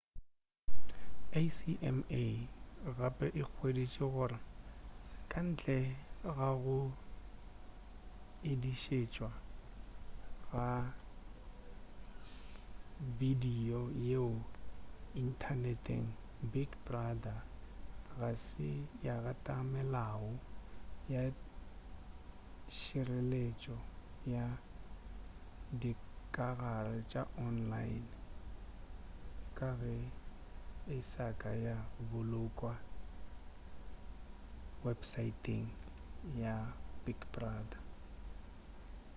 acma 1.39 2.19
gape 2.99 3.27
e 3.41 3.41
hweditše 3.53 4.05
gore 4.13 4.37
kantle 5.31 5.77
ga 6.35 6.49
go 6.63 6.79
edišetšwa 8.51 9.29
ga 10.51 10.67
bedibio 13.17 13.81
yeo 14.07 14.29
inthaneteng 15.23 16.07
big 16.53 16.71
brother 16.85 17.39
ga 18.17 18.29
se 18.45 18.69
ya 19.05 19.15
gata 19.25 19.55
melao 19.71 20.27
ya 21.13 21.21
tšhiretšo 22.71 23.77
ya 24.33 24.45
dikagare 25.81 26.97
tša 27.11 27.23
online 27.47 28.07
ka 29.57 29.69
ge 29.79 29.97
e 30.97 30.97
sa 31.11 31.27
ka 31.41 31.51
ya 31.65 31.77
bolokwa 32.09 32.73
wepesaeteng 34.85 35.67
ya 36.43 36.55
big 37.05 37.19
brother 37.33 37.79